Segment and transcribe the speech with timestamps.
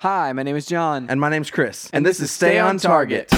[0.00, 1.06] Hi, my name is John.
[1.08, 1.88] And my name's Chris.
[1.90, 3.30] And this is Stay on Target.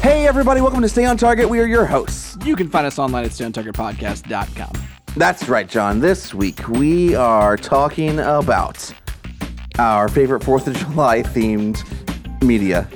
[0.00, 1.48] Hey, everybody, welcome to Stay on Target.
[1.48, 2.36] We are your hosts.
[2.44, 4.72] You can find us online at StayOnTargetPodcast.com.
[5.16, 5.98] That's right, John.
[5.98, 8.94] This week we are talking about
[9.80, 11.82] our favorite 4th of July themed
[12.40, 12.88] media.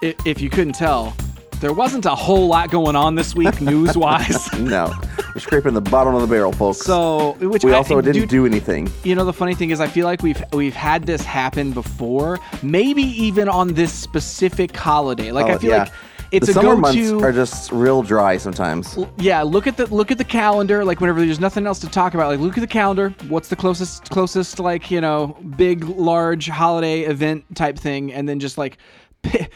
[0.00, 1.14] If you couldn't tell,
[1.62, 4.52] there wasn't a whole lot going on this week news wise.
[4.58, 4.92] No,
[5.34, 6.78] we're scraping the bottom of the barrel, folks.
[6.80, 8.90] so, which we I- also didn't dude, do anything.
[9.04, 12.38] You know, the funny thing is, I feel like we've we've had this happen before.
[12.62, 15.32] Maybe even on this specific holiday.
[15.32, 15.78] Like I Oh, feel yeah.
[15.84, 15.92] like
[16.32, 17.12] it's the a summer go-to.
[17.12, 18.98] months are just real dry sometimes.
[19.18, 20.84] yeah, look at the look at the calendar.
[20.84, 23.10] Like whenever there's nothing else to talk about, like look at the calendar.
[23.28, 28.40] What's the closest closest like you know big large holiday event type thing, and then
[28.40, 28.78] just like.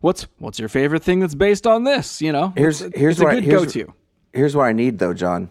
[0.00, 2.20] What's what's your favorite thing that's based on this?
[2.20, 3.92] You know, Here's it's, here's it's a what I- good here's- go-to.
[4.32, 5.48] Here's what I need though, John.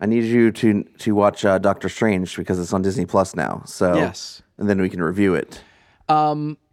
[0.00, 3.62] I need you to to watch uh, Doctor Strange because it's on Disney Plus now.
[3.66, 4.42] So Yes.
[4.56, 5.62] and then we can review it.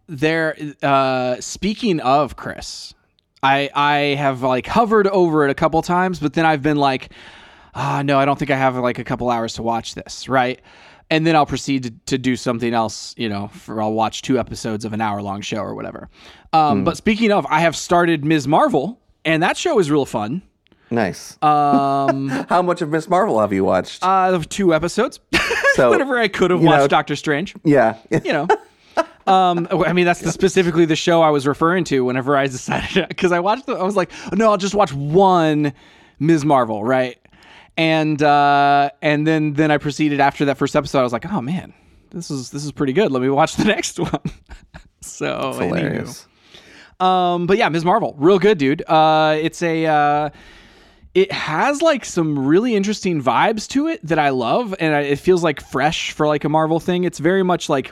[0.08, 2.94] there uh speaking of chris
[3.42, 7.12] i i have like hovered over it a couple times but then i've been like
[7.76, 10.62] ah no i don't think i have like a couple hours to watch this right
[11.10, 14.40] and then i'll proceed to, to do something else you know for i'll watch two
[14.40, 16.10] episodes of an hour long show or whatever
[16.54, 20.42] um but speaking of i have started ms marvel and that show is real fun
[20.92, 21.42] Nice.
[21.42, 24.04] um How much of Miss Marvel have you watched?
[24.04, 25.20] uh two episodes
[25.74, 27.98] So, whenever i could have watched know- doctor strange yeah.
[28.12, 28.48] you know.
[29.28, 33.08] Um, I mean, that's the, specifically the show I was referring to whenever I decided
[33.10, 33.66] because I watched.
[33.66, 35.74] The, I was like, no, I'll just watch one
[36.20, 36.46] Ms.
[36.46, 37.18] Marvel, right?
[37.78, 41.00] And uh, and then then I proceeded after that first episode.
[41.00, 41.74] I was like, oh man,
[42.12, 43.12] this is this is pretty good.
[43.12, 44.22] Let me watch the next one.
[45.02, 45.64] so anywho.
[45.64, 46.28] Hilarious.
[47.00, 47.84] Um, but yeah, Ms.
[47.84, 48.82] Marvel, real good, dude.
[48.88, 50.30] Uh, it's a uh,
[51.14, 55.20] it has like some really interesting vibes to it that I love, and I, it
[55.20, 57.04] feels like fresh for like a Marvel thing.
[57.04, 57.92] It's very much like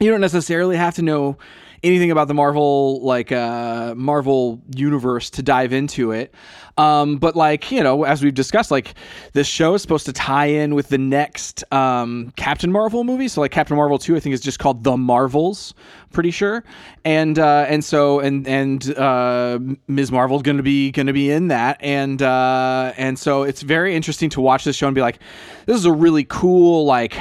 [0.00, 1.38] you don't necessarily have to know
[1.86, 6.34] anything about the Marvel like uh Marvel universe to dive into it.
[6.76, 8.94] Um but like, you know, as we've discussed like
[9.32, 13.28] this show is supposed to tie in with the next um Captain Marvel movie.
[13.28, 15.74] So like Captain Marvel 2 I think is just called The Marvels,
[16.12, 16.64] pretty sure.
[17.04, 20.10] And uh and so and and uh Ms.
[20.10, 23.94] Marvel's going to be going to be in that and uh and so it's very
[23.94, 25.18] interesting to watch this show and be like
[25.66, 27.16] this is a really cool like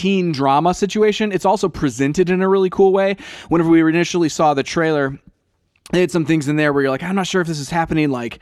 [0.00, 1.30] teen drama situation.
[1.30, 3.18] It's also presented in a really cool way.
[3.50, 5.18] Whenever we initially saw the trailer,
[5.92, 7.68] they had some things in there where you're like, I'm not sure if this is
[7.68, 8.38] happening like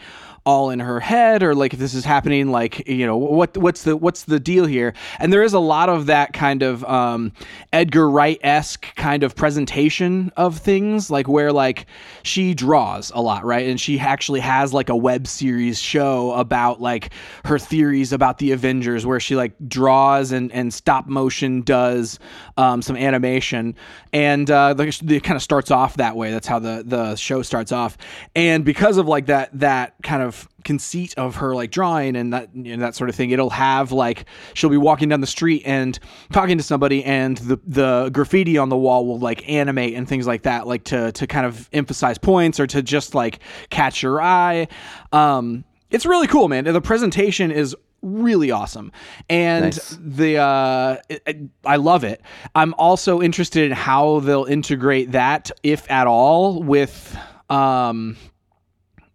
[0.49, 3.83] all in her head or like if this is happening like you know what what's
[3.83, 4.95] the what's the deal here?
[5.19, 7.33] And there is a lot of that kind of um
[7.71, 11.85] edgar wright-esque kind of presentation of things like where like
[12.23, 13.69] she draws a lot right?
[13.69, 17.13] And she actually has like a web series show about like
[17.45, 22.19] her theories about the avengers where she like draws and and stop motion does
[22.57, 23.75] um some animation.
[24.15, 26.31] And uh the, it kind of starts off that way.
[26.31, 27.99] That's how the the show starts off.
[28.35, 32.55] And because of like that that kind of conceit of her like drawing and that
[32.55, 33.31] you know, that sort of thing.
[33.31, 35.99] It'll have like she'll be walking down the street and
[36.33, 40.27] talking to somebody and the the graffiti on the wall will like animate and things
[40.27, 43.41] like that like to to kind of emphasize points or to just like
[43.71, 44.69] catch your eye.
[45.13, 46.65] Um it's really cool man.
[46.65, 48.93] The presentation is really awesome.
[49.29, 49.99] And Nice.
[50.01, 52.21] the uh it- it- i love it.
[52.55, 57.17] I'm also interested in how they'll integrate that if at all with
[57.51, 58.17] um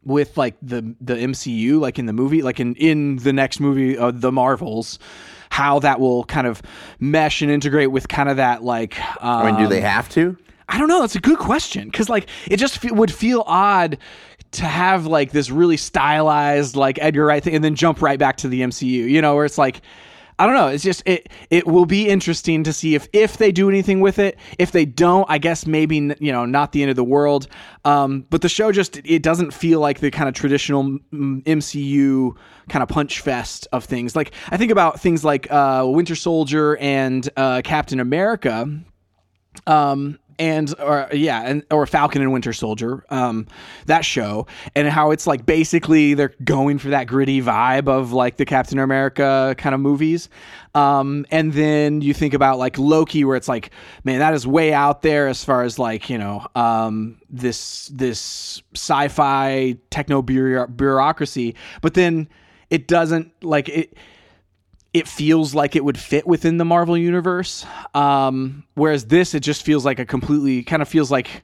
[0.05, 3.97] with like the the MCU like in the movie like in in the next movie
[3.97, 4.99] of the Marvels
[5.49, 6.63] how that will kind of
[6.99, 10.35] mesh and integrate with kind of that like um, I mean, do they have to?
[10.67, 11.01] I don't know.
[11.01, 13.99] That's a good question because like it just fe- would feel odd
[14.53, 18.37] to have like this really stylized like Edgar Wright thing and then jump right back
[18.37, 18.87] to the MCU.
[18.87, 19.81] You know, where it's like
[20.39, 20.67] I don't know.
[20.67, 24.19] It's just it it will be interesting to see if if they do anything with
[24.19, 24.37] it.
[24.57, 27.47] If they don't, I guess maybe you know not the end of the world.
[27.85, 32.35] Um, but the show just it doesn't feel like the kind of traditional MCU
[32.69, 34.15] kind of punch fest of things.
[34.15, 38.67] Like I think about things like uh, Winter Soldier and uh, Captain America
[39.67, 43.45] um and or yeah and or falcon and winter soldier um
[43.85, 48.37] that show and how it's like basically they're going for that gritty vibe of like
[48.37, 50.29] the captain america kind of movies.
[50.75, 53.69] Um and then you think about like loki where it's like
[54.03, 58.61] man that is way out there as far as like you know um this this
[58.73, 61.55] sci-fi techno bureaucracy.
[61.81, 62.27] But then
[62.69, 63.95] it doesn't like it
[64.93, 67.65] it feels like it would fit within the Marvel universe.
[67.93, 71.43] Um, whereas this, it just feels like a completely kind of feels like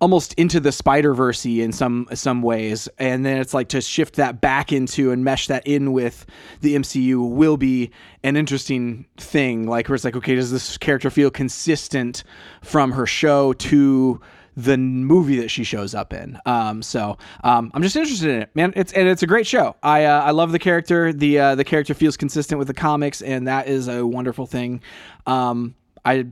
[0.00, 4.16] almost into the Spider Verse in some some ways, and then it's like to shift
[4.16, 6.26] that back into and mesh that in with
[6.60, 7.90] the MCU will be
[8.22, 9.66] an interesting thing.
[9.66, 12.24] Like where it's like, okay, does this character feel consistent
[12.62, 14.20] from her show to
[14.56, 16.38] the movie that she shows up in.
[16.46, 18.72] Um, so um, I'm just interested in it, man.
[18.76, 19.76] It's and it's a great show.
[19.82, 21.12] I uh, I love the character.
[21.12, 24.82] The uh, the character feels consistent with the comics, and that is a wonderful thing.
[25.26, 25.74] Um,
[26.04, 26.26] I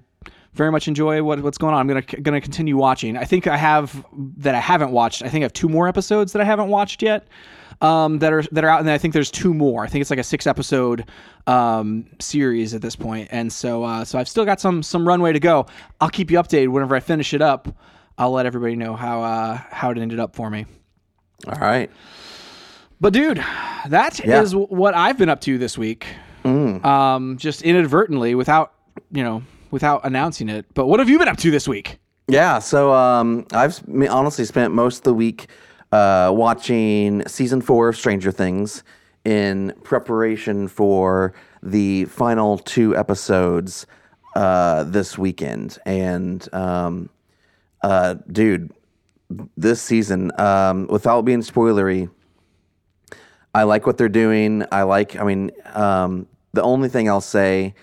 [0.55, 1.81] very much enjoy what, what's going on.
[1.81, 3.17] I'm gonna gonna continue watching.
[3.17, 4.05] I think I have
[4.39, 5.23] that I haven't watched.
[5.23, 7.27] I think I have two more episodes that I haven't watched yet.
[7.81, 9.85] Um, that are that are out, and I think there's two more.
[9.85, 11.09] I think it's like a six episode
[11.47, 15.33] um, series at this point, and so uh, so I've still got some some runway
[15.33, 15.67] to go.
[16.01, 17.69] I'll keep you updated whenever I finish it up.
[18.19, 20.67] I'll let everybody know how uh, how it ended up for me.
[21.47, 21.91] All right.
[23.01, 23.39] But dude,
[23.89, 24.43] that Yeah.
[24.43, 26.07] is what I've been up to this week.
[26.45, 28.73] Um, just inadvertently, without
[29.13, 30.67] you know, without announcing it.
[30.75, 31.99] But what have you been up to this week?
[32.27, 33.81] Yeah, so um, I've
[34.11, 35.47] honestly spent most of the week
[35.93, 38.83] uh, watching season four of Stranger Things
[39.25, 41.33] in preparation for
[41.63, 43.87] the final two episodes
[44.37, 45.79] uh, this weekend.
[45.87, 47.09] And um,
[47.83, 48.73] uh, dude,
[49.57, 52.11] this season, um, without being spoilery,
[53.55, 54.65] I like what they're doing.
[54.73, 55.17] I like.
[55.17, 57.75] I mean, um, the only thing I'll say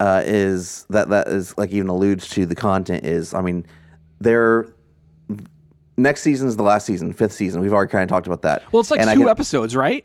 [0.00, 3.34] uh, is that that is like even alludes to the content is.
[3.34, 3.66] I mean,
[4.20, 4.72] they're
[5.96, 7.60] next season is the last season, fifth season.
[7.60, 8.62] We've already kind of talked about that.
[8.72, 10.04] Well, it's like And two can- episodes, right?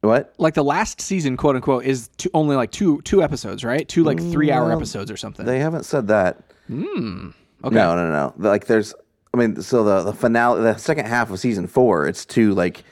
[0.00, 0.34] What?
[0.38, 3.88] Like the last season, quote unquote, is two, only like two two episodes, right?
[3.88, 5.46] Two like three hour Well, episodes or something.
[5.46, 6.42] They haven't said that.
[7.64, 7.74] Okay.
[7.74, 8.34] No, no, no.
[8.36, 8.94] Like there's.
[9.32, 12.84] I mean, so the the finale, the second half of season four, it's two like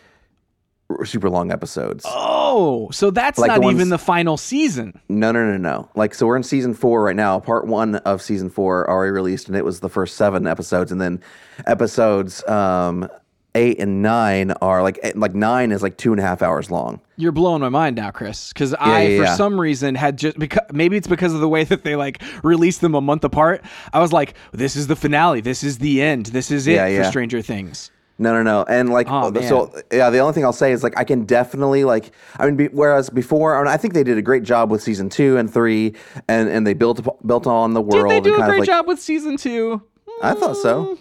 [1.04, 2.04] super long episodes.
[2.06, 4.98] Oh, so that's Like not the even the final season.
[5.08, 5.88] No, no, no, no.
[5.94, 7.40] Like, so we're in season four right now.
[7.40, 10.92] Part one of season four already released, and it was the first seven episodes.
[10.92, 11.20] And then
[11.66, 13.08] episodes um,
[13.54, 16.70] eight and nine are like eh, like nine is like two and a half hours
[16.70, 17.00] long.
[17.22, 18.52] You're blowing my mind now, Chris.
[18.52, 19.36] Because I, yeah, for yeah.
[19.36, 22.80] some reason, had just because maybe it's because of the way that they like released
[22.80, 23.64] them a month apart.
[23.92, 25.40] I was like, this is the finale.
[25.40, 26.26] This is the end.
[26.26, 27.10] This is it Yeah, for.
[27.10, 27.92] Stranger Things.
[28.18, 28.64] No, no, no.
[28.68, 31.84] And like, Oh, so yeah, the only thing I'll say is like, I can definitely
[31.84, 34.70] like, I mean, be, whereas before, I, mean, I think they did a great job
[34.70, 35.94] with season two and three,
[36.28, 37.92] and and they built built on the world.
[37.92, 38.10] Did world.
[38.12, 39.82] they do and a great like, job with season two?
[40.22, 40.98] I thought so.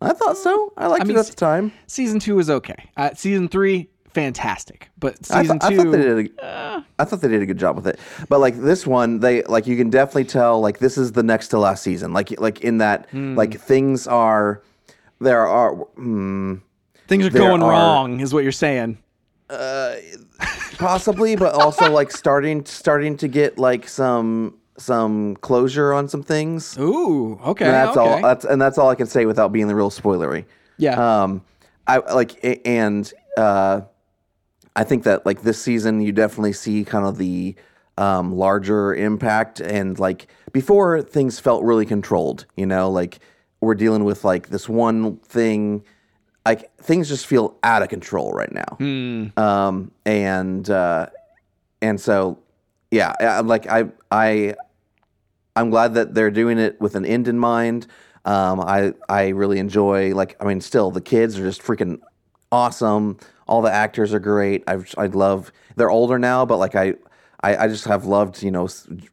[0.00, 0.72] I thought so.
[0.76, 1.72] I liked I mean, it at the time.
[1.86, 2.90] Season two was okay.
[2.96, 4.88] Uh, season three, fantastic.
[4.98, 6.30] But I, season two, I thought they did.
[6.40, 7.98] A, I thought they did a good job with it.
[8.28, 11.48] But like this one, they like you can definitely tell like this is the next
[11.48, 12.12] to last season.
[12.12, 13.34] Like like in that Hmm.
[13.36, 14.62] like things are
[15.20, 16.54] there are hmm,
[17.08, 18.98] things are going are- wrong, is what you're saying.
[20.78, 26.76] possibly, but also like starting starting to get like some some closure on some things.
[26.78, 27.64] Ooh, okay.
[27.66, 28.08] And that's okay.
[28.10, 28.20] all.
[28.22, 30.44] That's and that's all I can say without being the real spoilery.
[30.78, 31.22] yeah.
[31.22, 31.42] Um,
[31.86, 33.82] I like and uh,
[34.76, 37.54] I think that like this season you definitely see kind of the
[37.96, 42.46] um, larger impact and like before things felt really controlled.
[42.56, 43.20] You know, like
[43.60, 45.84] we're dealing with like this one thing.
[46.44, 48.76] Like things just feel out of control right now.
[49.38, 51.06] Um, and uh,
[51.80, 52.38] and so
[52.90, 54.54] yeah, like I I
[55.56, 57.86] I'm glad that they're doing it with an end in mind.
[58.24, 62.00] Um, I I really enjoy like I mean still the kids are just freaking
[62.50, 63.18] awesome.
[63.46, 64.64] All the actors are great.
[64.66, 66.94] I've I love they're older now, but like I
[67.42, 68.68] I, I just have loved you know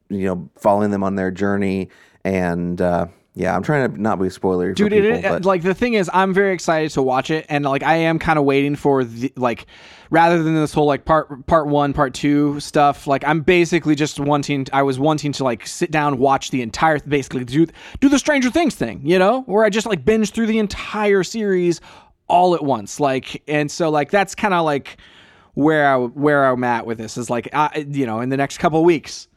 [0.09, 1.89] you know following them on their journey
[2.23, 5.63] and uh, yeah I'm trying to not be a spoiler Dude, people, it, but like
[5.63, 8.45] the thing is, I'm very excited to watch it, and like I am kind of
[8.45, 9.65] waiting for the like,
[10.09, 13.05] rather than this whole like part part one, part two stuff.
[13.05, 16.99] Like I'm basically just wanting, I was wanting to like sit down, watch the entire,
[16.99, 17.67] basically do
[17.99, 21.23] do the Stranger Things thing, you know, where I just like binge through the entire
[21.23, 21.81] series
[22.31, 24.97] all at once, like, and so like that's kind of like
[25.53, 28.57] where I where I'm at with this is like, I, you know, in the next
[28.57, 29.27] couple weeks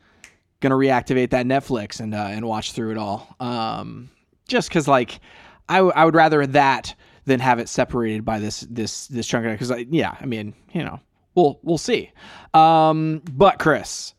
[0.61, 3.37] gonna reactivate that Netflix and uh, and watch through it all.
[3.41, 4.11] Um,
[4.49, 5.21] just because like
[5.69, 6.95] I, w- I would rather that
[7.27, 10.85] than have it separated by this this this chunk because I yeah I mean you
[10.85, 11.01] know
[11.35, 12.11] we'll we'll see.
[12.55, 14.15] Um, but Chris,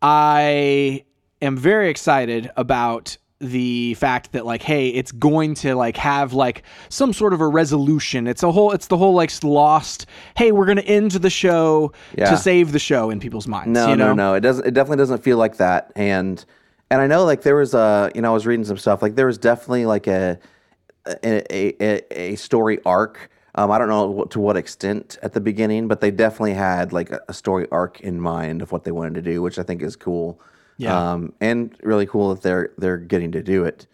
[0.00, 1.04] I
[1.40, 6.62] am very excited about the fact that like hey it's going to like have like
[6.88, 10.06] some sort of a resolution it's a whole it's the whole like lost
[10.36, 12.30] hey we're gonna end the show Yeah.
[12.30, 14.08] to save the show in people's minds No, you know?
[14.14, 14.34] no, no.
[14.34, 14.66] It doesn't.
[14.66, 15.90] It definitely doesn't feel like that.
[15.96, 16.44] And
[16.90, 19.16] and I know like there was a you know I was reading some stuff like
[19.16, 20.38] there was definitely like a
[21.24, 23.28] a a, a story arc.
[23.54, 26.92] Um, I don't know what, to what extent at the beginning, but they definitely had
[26.92, 29.62] like a, a story arc in mind of what they wanted to do, which I
[29.62, 30.40] think is cool.
[30.78, 31.12] Yeah.
[31.12, 33.86] Um, and really cool that they're they're getting to do it.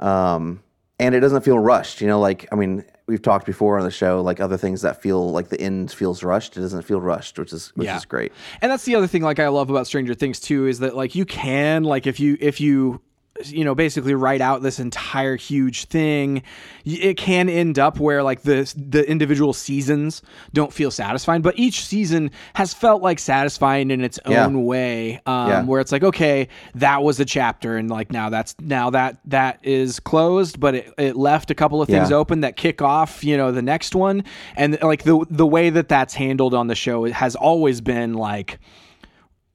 [0.00, 0.62] Um,
[0.98, 2.00] and it doesn't feel rushed.
[2.00, 5.02] You know, like I mean, we've talked before on the show, like other things that
[5.02, 6.56] feel like the end feels rushed.
[6.56, 7.96] It doesn't feel rushed, which is which Yeah.
[7.96, 8.32] is great.
[8.62, 11.14] And that's the other thing like I love about Stranger Things too is that like
[11.14, 13.00] you can like if you if you
[13.44, 16.42] you know basically write out this entire huge thing
[16.84, 21.84] it can end up where like the the individual seasons don't feel satisfying but each
[21.84, 24.46] season has felt like satisfying in its Yeah.
[24.46, 25.64] own way um Yeah.
[25.64, 29.58] where it's like okay that was a chapter and like now that's now that that
[29.62, 32.16] is closed but it, it left a couple of things Yeah.
[32.16, 34.24] open that kick off you know the next one
[34.56, 38.14] and like the the way that that's handled on the show it has always been
[38.14, 38.58] like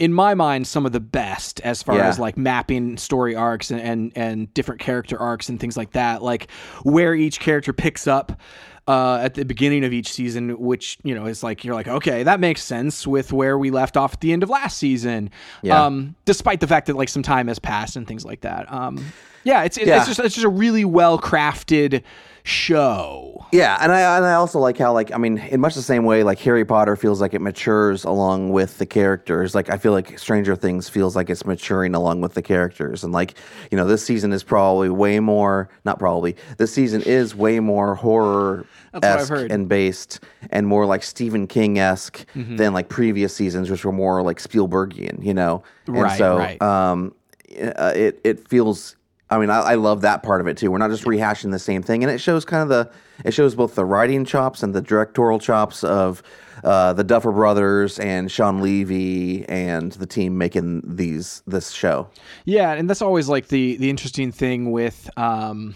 [0.02, 2.08] in my mind some of the best as far Yeah.
[2.10, 6.24] as like mapping story arcs and, and and different character arcs and things like that
[6.24, 6.50] like
[6.84, 8.40] where each character picks up
[8.88, 12.24] uh, at the beginning of each season, which you know is like you're like, okay,
[12.24, 15.30] that makes sense with where we left off at the end of last season.
[15.62, 15.86] Yeah.
[15.86, 18.70] Um, despite the fact that like some time has passed and things like that.
[18.74, 19.98] Um, yeah, it's it, Yeah.
[19.98, 22.02] it's just it's just a really well crafted
[22.44, 23.46] show.
[23.52, 26.06] Yeah, and I and I also like how like I mean, in much the same
[26.06, 29.54] way, like Harry Potter feels like it matures along with the characters.
[29.54, 33.12] Like I feel like Stranger Things feels like it's maturing along with the characters, and
[33.14, 33.36] like
[33.72, 35.70] you know, this season is probably way more.
[35.86, 36.36] Not probably.
[36.58, 38.66] This season is way more horror
[39.04, 39.32] esque.
[39.32, 39.52] Mm-hmm.
[39.52, 40.20] and based,
[40.50, 45.24] and more like Stephen King esque than like previous seasons, which were more like Spielbergian.
[45.24, 46.62] You know, and Right, so right.
[46.62, 47.14] um,
[47.60, 48.96] uh, it it feels.
[49.32, 50.70] I mean, I, I love that part of it too.
[50.70, 52.92] We're not just rehashing the same thing, and it shows kind of the
[53.24, 56.22] it shows both the writing chops and the directorial chops of
[56.66, 62.10] uh, the Duffer Brothers and Shawn Levy and the team making these this show.
[62.44, 65.76] Yeah, and that's always like the the interesting thing with um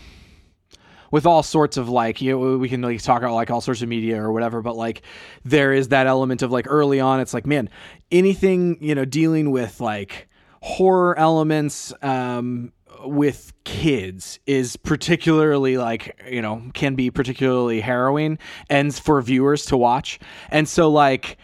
[1.12, 3.82] with all sorts of like you know we can like talk about like all sorts
[3.82, 5.02] of media or whatever but like
[5.46, 7.70] there is that element of like early on it's like man
[8.12, 10.28] anything you know dealing with like
[10.62, 18.38] horror elements um with kids is particularly like you know can be particularly harrowing
[18.70, 21.38] and for viewers to watch and so like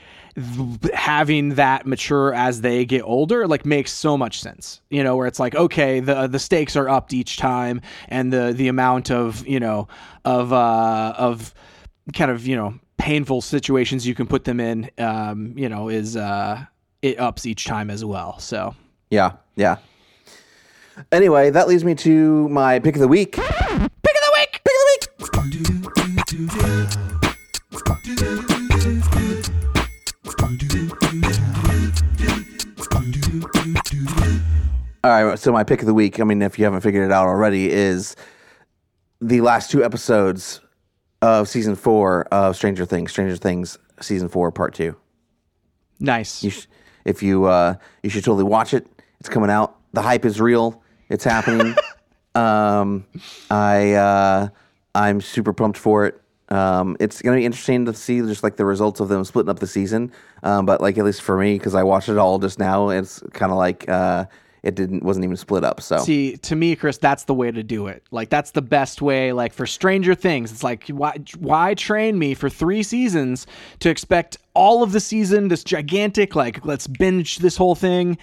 [0.93, 5.27] having that mature as they get older like makes so much sense you know where
[5.27, 9.45] it's like okay the the stakes are upped each time and the the amount of
[9.45, 9.87] you know
[10.23, 11.53] of uh of
[12.13, 16.15] kind of you know painful situations you can put them in um you know is
[16.15, 16.63] uh
[17.01, 18.75] it ups each time as well so
[19.11, 19.77] Yeah, yeah.
[21.11, 23.33] Anyway, that leads me to my pick of the week.
[23.33, 24.61] Pick of the week.
[24.63, 26.21] Pick of the week.
[35.03, 37.11] All right, so my pick of the week, I mean, if you haven't figured it
[37.11, 38.15] out already, is
[39.19, 40.61] the last two episodes
[41.23, 44.95] of season four of Stranger Things, Stranger Things season four, part two.
[45.99, 46.67] nice You sh-
[47.03, 48.85] if you uh, you should totally watch it.
[49.19, 49.75] It's coming out.
[49.93, 50.81] The hype is real.
[51.09, 51.75] It's happening.
[52.35, 53.05] um,
[53.49, 54.49] I uh,
[54.95, 56.21] I'm super pumped for it.
[56.49, 59.59] Um, it's gonna be interesting to see just like the results of them splitting up
[59.59, 60.11] the season.
[60.43, 63.21] Um, but like at least for me, because I watched it all just now, it's
[63.33, 64.25] kind of like uh,
[64.63, 65.81] it didn't wasn't even split up.
[65.81, 68.03] So See, to me, Chris, that's the way to do it.
[68.11, 69.33] Like that's the best way.
[69.33, 73.47] Like for Stranger Things, it's like why why train me for three seasons
[73.79, 78.17] to expect all of the season, this gigantic like let's binge this whole thing.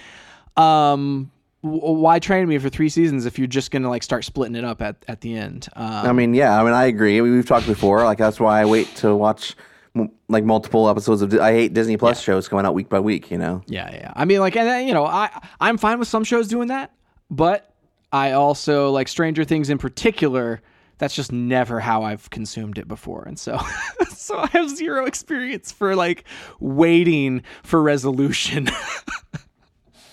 [0.56, 1.30] Um,
[1.68, 4.80] why train me for three seasons if you're just gonna like start splitting it up
[4.82, 5.68] at at the end?
[5.76, 7.20] Um, I mean, yeah, I mean, I agree.
[7.20, 8.04] We- We've talked before.
[8.04, 9.54] Like that's why I wait to watch
[9.94, 11.32] m- like multiple episodes of.
[11.34, 13.30] I hate Disney Plus shows coming out week by week.
[13.30, 13.62] You know.
[13.66, 14.12] Yeah, yeah.
[14.16, 16.92] I mean, like, and then, you know, I I'm fine with some shows doing that,
[17.30, 17.72] but
[18.12, 20.60] I also like Stranger Things in particular.
[20.98, 23.56] That's just never how I've consumed it before, and so
[24.08, 26.24] so I have zero experience for like
[26.58, 28.68] waiting for resolution.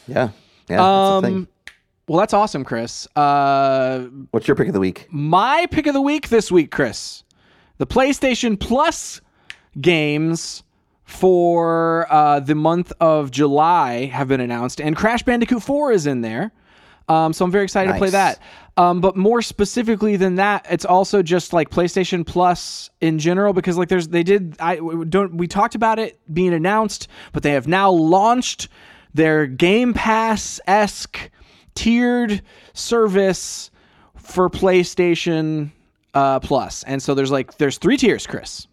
[0.07, 0.29] Yeah.
[0.69, 0.77] Yeah.
[0.77, 1.35] that's the thing.
[1.35, 1.47] um,
[2.07, 3.07] well, that's awesome, Chris.
[3.15, 5.07] Uh, What's your pick of the week?
[5.09, 7.23] my pick of the week this week, Chris,
[7.77, 9.21] the PlayStation Plus
[9.81, 10.63] games
[11.03, 16.21] for uh, the month of July have been announced, and Crash Bandicoot 4 is in
[16.21, 16.51] there.
[17.07, 18.39] Um, so I'm very excited to play that.
[18.77, 23.77] Um, but more specifically than that, it's also just like PlayStation Plus in general because
[23.77, 27.67] like there's they did I don't we talked about it being announced, but they have
[27.67, 28.69] now launched
[29.15, 31.31] their Game Pass esque
[31.73, 32.41] tiered
[32.73, 33.71] service
[34.15, 35.71] for PlayStation
[36.13, 36.83] uh, Plus.
[36.83, 38.67] And so there's like there's three tiers, Chris.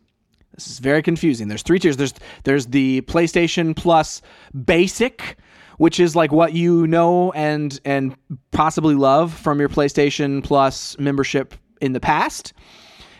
[0.54, 1.48] This is very confusing.
[1.48, 1.96] There's three tiers.
[1.96, 4.20] There's there's the PlayStation Plus
[4.64, 5.36] Basic,
[5.78, 8.16] which is like what you know and and
[8.50, 12.52] possibly love from your PlayStation Plus membership in the past.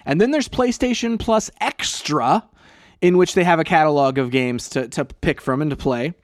[0.04, 2.44] And then there's PlayStation Plus Extra,
[3.00, 6.14] in which they have a catalog of games to, to pick from and to play.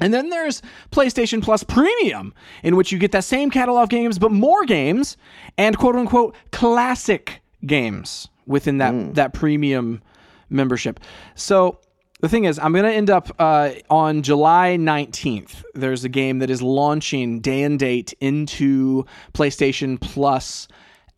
[0.00, 4.18] And then there's PlayStation Plus Premium, in which you get that same catalog of games,
[4.18, 5.16] but more games
[5.56, 10.02] and quote unquote classic games within that, that premium
[10.50, 11.00] membership.
[11.34, 11.80] So
[12.20, 15.62] the thing is, I'm going to end up uh, on July 19th.
[15.74, 20.66] There's a game that is launching day and date into PlayStation Plus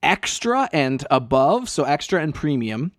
[0.02, 2.92] Extra and above, so Extra and Premium.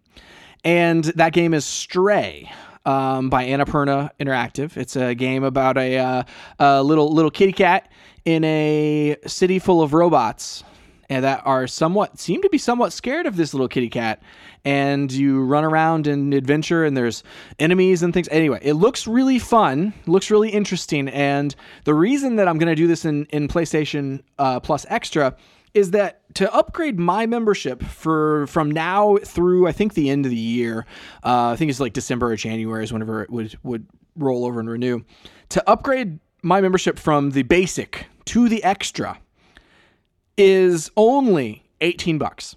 [0.64, 2.52] And that game is Stray.
[2.84, 4.76] Um, by Annapurna Interactive.
[4.76, 6.24] It's a game about a, uh,
[6.58, 7.92] a little little kitty cat
[8.26, 10.64] in a city full of robots
[11.12, 14.24] and that are somewhat seem to be somewhat scared of this little kitty cat.
[14.64, 17.22] And you run around and adventure and there's
[17.60, 18.30] enemies and things.
[18.32, 21.10] Anyway it looks really fun looks really interesting.
[21.10, 25.36] And the reason that i'm going to do this in, in playstation uh, plus extra
[25.74, 30.30] is that to upgrade my membership for from now through i think the end of
[30.30, 30.86] the year
[31.24, 33.86] uh, i think it's like december or january is whenever it would would
[34.16, 35.02] roll over and renew
[35.50, 39.20] to upgrade my membership from the basic to the extra
[40.38, 42.56] is only 18 bucks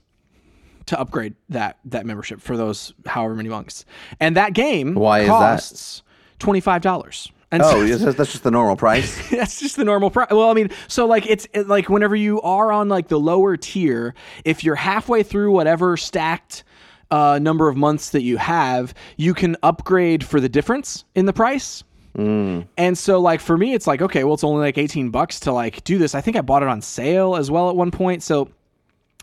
[0.87, 3.85] to upgrade that that membership for those however many months.
[4.21, 5.39] And that game Why is that?
[5.39, 6.03] costs
[6.41, 7.31] $25.
[7.55, 9.29] And Oh, so- that's just the normal price.
[9.31, 10.29] that's just the normal price.
[10.31, 13.57] Well, I mean, so like it's it, like whenever you are on like the lower
[13.57, 16.65] tier, if you're halfway through whatever stacked
[17.11, 21.33] uh, number of months that you have, you can upgrade for the difference in the
[21.33, 21.85] price.
[22.17, 25.53] And so like for me, it's like okay, well, it's only like eighteen bucks to
[25.53, 26.15] like do this.
[26.15, 28.23] I think I bought it on sale as well at one point.
[28.23, 28.49] So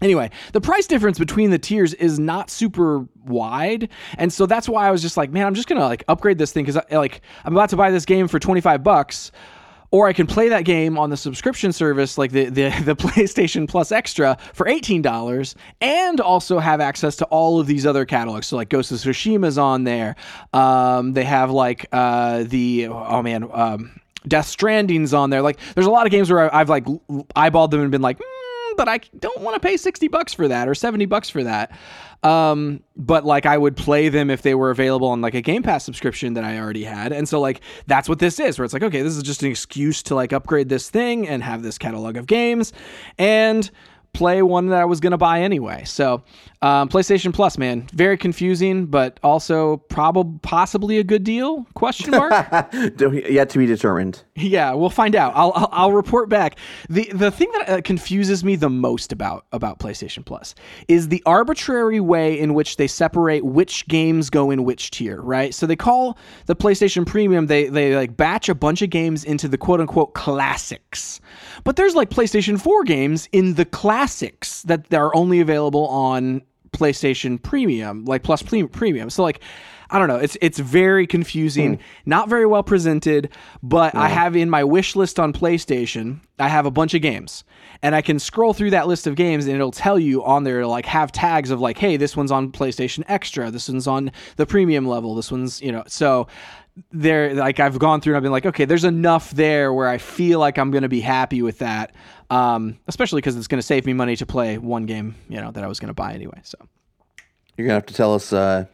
[0.02, 4.88] Anyway, the price difference between the tiers is not super wide, and so that's why
[4.88, 7.54] I was just like, man, I'm just gonna like upgrade this thing because like I'm
[7.56, 9.32] about to buy this game for 25 bucks,
[9.92, 13.70] or I can play that game on the subscription service, like the the, the PlayStation
[13.70, 18.48] Plus Extra for eighteen dollars, and also have access to all of these other catalogs.
[18.48, 20.16] So like Ghost of Tsushima's on there.
[20.54, 23.48] Um, they have like uh, the oh man.
[23.52, 23.92] Um,
[24.28, 25.42] Death Stranding's on there.
[25.42, 28.41] Like, there's a lot of games where I've like eyeballed them and been like, "Mm,
[28.78, 31.72] but I don't want to pay 60 bucks for that or 70 bucks for that.
[32.24, 35.64] Um, but like I would play them if they were available on like a Game
[35.64, 37.12] Pass subscription that I already had.
[37.12, 39.50] And so like that's what this is, where it's like, okay, this is just an
[39.50, 42.74] excuse to like upgrade this thing and have this catalog of games
[43.18, 43.70] and
[44.14, 45.84] play one that I was going to buy anyway.
[45.86, 46.24] So,
[46.64, 51.66] um, PlayStation Plus, man, very confusing, but also probably possibly a good deal?
[51.74, 52.32] Question mark.
[52.72, 54.24] Yet to be determined.
[54.36, 55.34] Yeah, we'll find out.
[55.36, 56.58] I'll, I'll I'll report back.
[56.88, 60.54] the The thing that uh, confuses me the most about about PlayStation Plus
[60.88, 65.20] is the arbitrary way in which they separate which games go in which tier.
[65.20, 65.56] Right.
[65.56, 67.48] So they call the PlayStation Premium.
[67.48, 71.22] They they like batch a bunch of games into the quote unquote classics,
[71.64, 76.44] but there's like PlayStation Four games in the classics that are only available on
[76.74, 79.10] PlayStation Premium, like Plus Pre- Premium.
[79.10, 79.42] So like
[79.92, 81.82] I don't know, it's it's very confusing, hmm.
[82.06, 83.30] not very well presented,
[83.62, 87.44] but I have in my wish list on PlayStation, I have a bunch of games.
[87.84, 90.66] And I can scroll through that list of games and it'll tell you on there
[90.68, 94.46] like have tags of like, hey, this one's on PlayStation Extra, this one's on the
[94.46, 96.28] premium level, this one's, you know, so
[96.92, 99.98] there like I've gone through and I've been like, okay, there's enough there where I
[99.98, 101.94] feel like I'm going to be happy with that.
[102.32, 105.52] Um, especially because it's going to save me money to play one game, you know,
[105.52, 106.40] that I was going to buy anyway.
[106.44, 106.58] So
[107.58, 108.66] You're gonna have to tell us uh,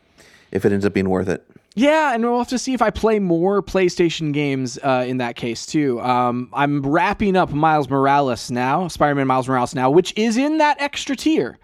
[0.52, 1.44] if it ends up being worth it.
[1.76, 5.36] yeah, and we'll have to see if I play more PlayStation games uh, in that
[5.36, 6.00] case too.
[6.02, 10.80] Um, I'm wrapping up Miles Morales now, Spider-Man Miles Morales now, which is in that
[10.80, 11.58] extra tier,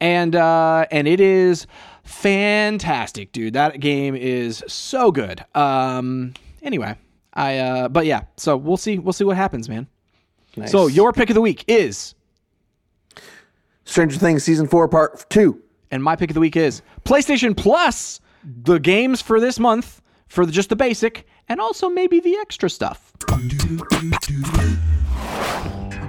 [0.00, 1.66] and uh, and it is
[2.04, 3.54] fantastic, dude.
[3.54, 5.44] That game is so good.
[5.54, 6.96] Um, anyway,
[7.34, 8.98] I uh, but yeah, so we'll see.
[8.98, 9.86] We'll see what happens, man.
[10.66, 12.14] So your pick of the week is,
[13.84, 15.60] Stranger Things season four, part two.
[15.90, 18.20] and my pick of the week is PlayStation Plus.
[18.64, 22.68] The games for this month for the, just the basic, and also maybe the extra
[22.68, 23.12] stuff.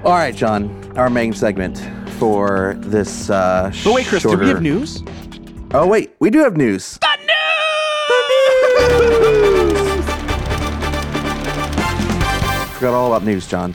[0.04, 1.78] All right, John, our main segment
[2.18, 3.30] for this.
[3.30, 5.04] Uh, But wait, Chris, do we have news?
[5.74, 6.98] Oh wait, we do have news.
[7.00, 7.30] The news.
[8.10, 8.20] The
[9.96, 10.06] news!
[12.76, 13.74] Forgot all about news, John.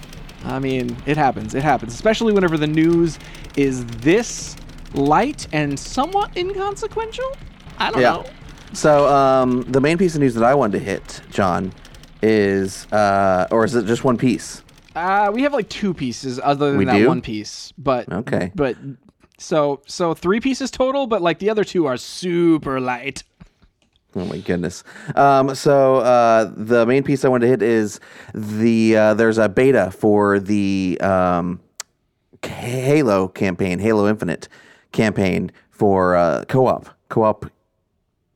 [0.49, 1.55] I mean, it happens.
[1.55, 3.19] It happens, especially whenever the news
[3.57, 4.57] is this
[4.95, 7.31] light and somewhat inconsequential.
[7.79, 8.13] I don't Yeah.
[8.13, 8.27] know.
[8.73, 11.73] So um, the main piece of news that I wanted to hit, John,
[12.23, 14.63] is uh, or is it just one piece?
[14.97, 17.09] Uh, we have like two pieces other than We that do?
[17.09, 18.51] one piece, but Okay.
[18.55, 18.77] But
[19.39, 23.23] so so three pieces total, but like the other two are super light.
[24.17, 24.85] Oh my goodness.
[25.15, 28.01] Um, so uh, the main piece I wanted to hit is
[28.35, 31.61] the uh, there's a beta for the um,
[32.43, 34.49] Halo campaign, Halo Infinite
[34.93, 37.47] campaign for uh, co-op, co-op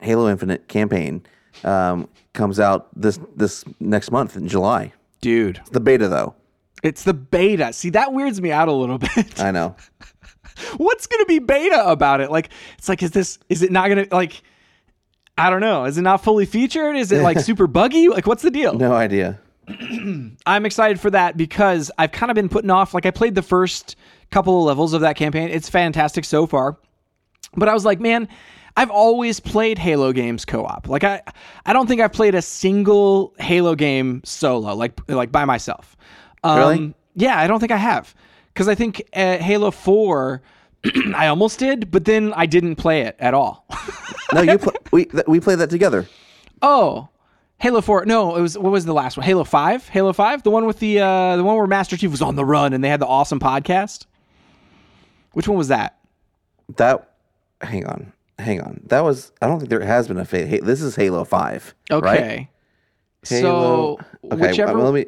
[0.01, 1.25] Halo Infinite campaign
[1.65, 4.93] um, comes out this this next month in July.
[5.21, 6.35] Dude, it's The beta though,
[6.83, 7.73] it's the beta.
[7.73, 9.41] See, that weirds me out a little bit.
[9.41, 9.77] I know.
[10.77, 12.31] What's going to be beta about it?
[12.31, 14.43] Like, it's like, is this, is it not going to, like,
[15.39, 15.85] I don't know.
[15.85, 16.97] Is it not fully featured?
[16.97, 18.09] Is it like super buggy?
[18.09, 18.75] Like, what's the deal?
[18.75, 19.39] No idea.
[20.47, 22.95] I'm excited for that because I've kind of been putting off.
[22.95, 23.97] Like I played the first
[24.31, 25.49] couple of levels of that campaign.
[25.49, 26.77] It's fantastic so far.
[27.55, 28.29] But I was like, man,
[28.77, 30.89] I've always played Halo games co-op.
[30.89, 31.23] Like I
[31.67, 35.97] I don't think I've played a single Halo game solo, like like by myself.
[36.43, 36.95] Um, Really?
[37.15, 38.15] Yeah, I don't think I have.
[38.55, 40.43] Cuz I think uh, Halo 4
[41.15, 43.67] I almost did, but then I didn't play it at all.
[44.33, 46.09] No, you pl- we th- we played that together.
[46.61, 47.09] Oh,
[47.59, 48.05] Halo Four.
[48.07, 49.25] No, it was what was the last one?
[49.25, 49.89] Halo Five.
[49.89, 52.45] Halo Five, the one with the uh, the one where Master Chief was on the
[52.45, 54.07] run and they had the awesome podcast.
[55.33, 55.99] Which one was that?
[56.77, 57.11] That
[57.61, 58.81] hang on, hang on.
[58.87, 61.75] That was I don't think there has been a fa- hey, this is Halo Five.
[61.91, 62.05] Okay.
[62.05, 62.49] Right?
[63.29, 63.99] Halo.
[64.23, 64.75] So okay, whichever.
[64.75, 65.05] well, let me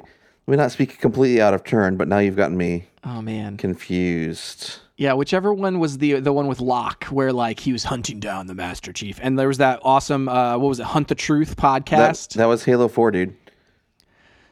[0.46, 3.56] let me not speak completely out of turn, but now you've gotten me oh man.
[3.56, 4.78] confused.
[4.96, 8.46] Yeah, whichever one was the the one with Locke, where like he was hunting down
[8.46, 11.56] the Master Chief, and there was that awesome uh, what was it, Hunt the Truth
[11.56, 12.34] podcast.
[12.34, 13.34] that was Halo Four, dude.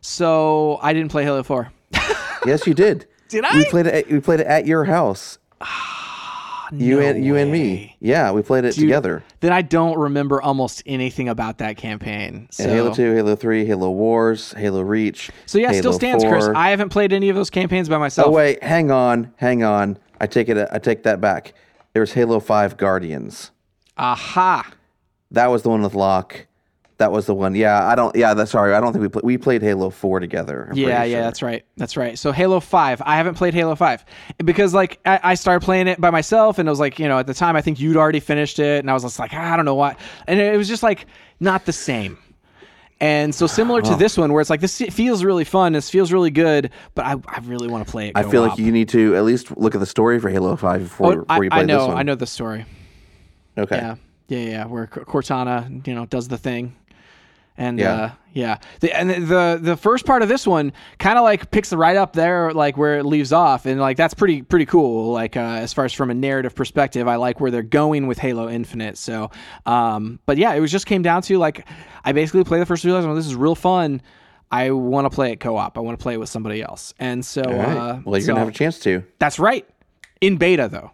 [0.00, 1.72] so I didn't play Halo Four.
[2.44, 3.07] Yes, you did.
[3.28, 3.57] Did I?
[3.57, 3.94] We played it.
[3.94, 5.38] At, we played it at your house.
[6.72, 7.96] you no and you and me.
[8.00, 9.22] Yeah, we played it Dude, together.
[9.40, 12.48] Then I don't remember almost anything about that campaign.
[12.50, 12.64] So.
[12.64, 15.30] And Halo Two, Halo Three, Halo Wars, Halo Reach.
[15.46, 16.48] So yeah, still Halo stands, Chris.
[16.54, 18.28] I haven't played any of those campaigns by myself.
[18.28, 19.98] Oh wait, hang on, hang on.
[20.20, 20.68] I take it.
[20.70, 21.54] I take that back.
[21.92, 23.50] There's Halo Five Guardians.
[23.96, 24.72] Aha.
[25.30, 26.46] That was the one with Locke.
[27.03, 27.57] That was the one.
[27.57, 28.15] Yeah, I don't.
[28.15, 28.75] Yeah, that's sorry.
[28.75, 29.25] I don't think we played.
[29.25, 30.69] We played Halo Four together.
[30.71, 31.23] I'm Yeah, yeah, sure.
[31.23, 31.65] that's right.
[31.77, 32.17] That's right.
[32.17, 34.05] So Halo Five, I haven't played Halo Five
[34.45, 37.19] because like I, I started playing it by myself, and it was like you know
[37.19, 39.53] at the time I think you'd already finished it, and I was just like ah,
[39.53, 39.97] I don't know why,
[40.29, 41.07] and it was just like
[41.41, 42.19] not the same.
[43.01, 46.12] And so similar to this one, where it's like this feels really fun, this feels
[46.12, 48.12] really good, but I, I really want to play it.
[48.15, 48.61] I feel like co-op.
[48.61, 51.27] you need to at least look at the story for Halo Five before, Oh, before
[51.29, 51.97] I, you play I know, this one.
[51.97, 52.65] I know the story.
[53.59, 53.75] Okay.
[53.77, 53.97] Yeah,
[54.29, 54.67] yeah, yeah.
[54.67, 56.77] Where Cortana, you know, does the thing,
[57.57, 57.93] and Yeah.
[57.95, 58.59] uh, yeah.
[58.81, 61.97] The, and the the first part of this one kind of like picks the right
[61.97, 65.12] up there, like where it leaves off, and like that's pretty pretty cool.
[65.12, 68.19] Like uh, as far as from a narrative perspective, I like where they're going with
[68.19, 68.97] Halo Infinite.
[68.97, 69.31] So,
[69.67, 71.67] um, but yeah, it was just came down to like
[72.05, 73.05] I basically play the first levels.
[73.07, 74.01] Well, this is real fun.
[74.51, 75.77] I want to play it co-op.
[75.79, 77.51] I want to play it with somebody else, and so right.
[77.77, 79.03] uh, well, you're so- gonna have a chance to.
[79.19, 79.69] that's right.
[80.23, 80.91] In beta though,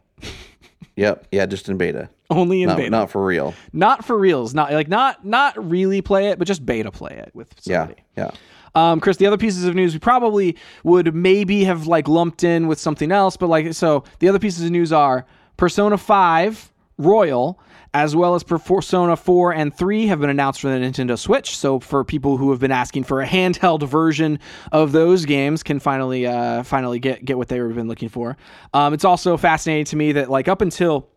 [0.96, 1.28] Yep.
[1.30, 2.08] Yeah, just in beta.
[2.30, 2.90] Only in beta.
[2.90, 3.54] not for real.
[3.72, 7.30] not for reals not like not not really play it but just beta play it
[7.34, 7.80] with Yeah.
[7.86, 8.30] somebody Yeah.
[8.74, 12.66] um chris the other pieces of news we probably would maybe have like lumped in
[12.66, 15.24] with something else but like so the other pieces of news are
[15.56, 17.58] persona 5 royal
[17.94, 21.80] as well as persona 4 and 3 have been announced for the nintendo switch so
[21.80, 24.38] for people who have been asking for a handheld version
[24.72, 28.36] of those games can finally uh finally get get what they've been looking for
[28.74, 31.08] um it's also fascinating to me that like up until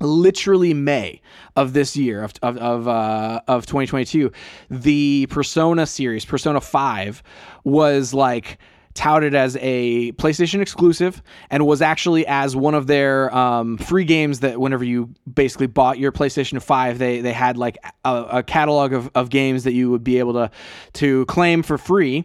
[0.00, 1.20] literally May
[1.56, 4.32] of this year of of of, uh, of 2022,
[4.70, 7.22] the Persona series, Persona 5,
[7.64, 8.58] was like
[8.94, 14.40] touted as a PlayStation exclusive and was actually as one of their um, free games
[14.40, 18.92] that whenever you basically bought your PlayStation 5 they they had like a, a catalog
[18.92, 20.50] of, of games that you would be able to
[20.94, 22.24] to claim for free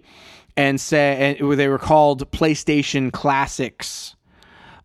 [0.57, 4.15] and say and they were called PlayStation Classics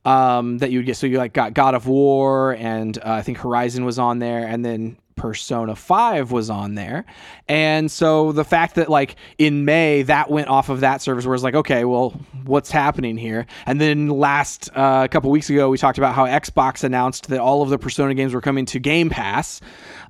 [0.04, 0.96] um, that you would get.
[0.96, 4.46] So you like got God of War, and uh, I think Horizon was on there,
[4.46, 7.04] and then Persona Five was on there.
[7.46, 11.34] And so the fact that like in May that went off of that service, where
[11.34, 12.10] it's like, okay, well,
[12.44, 13.44] what's happening here?
[13.66, 17.38] And then last uh, a couple weeks ago, we talked about how Xbox announced that
[17.38, 19.60] all of the Persona games were coming to Game Pass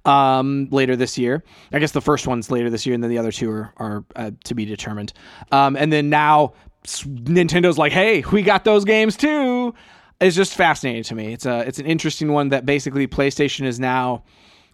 [0.05, 1.43] um, later this year.
[1.73, 4.05] I guess the first one's later this year, and then the other two are, are
[4.15, 5.13] uh, to be determined.
[5.51, 6.53] Um, and then now
[6.85, 9.75] Nintendo's like, hey, we got those games too.
[10.21, 11.33] It's just fascinating to me.
[11.33, 14.25] It's a it's an interesting one that basically PlayStation is now